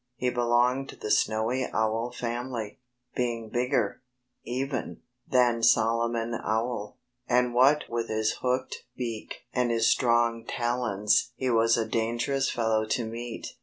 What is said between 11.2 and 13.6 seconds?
he was a dangerous fellow to meet.